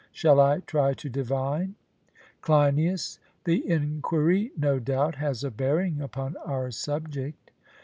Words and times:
Shall 0.11 0.39
I 0.39 0.61
try 0.61 0.95
to 0.95 1.09
divine? 1.09 1.75
CLEINIAS: 2.41 3.19
The 3.43 3.69
enquiry, 3.69 4.51
no 4.57 4.79
doubt, 4.79 5.13
has 5.17 5.43
a 5.43 5.51
bearing 5.51 6.01
upon 6.01 6.37
our 6.43 6.71
subject. 6.71 7.51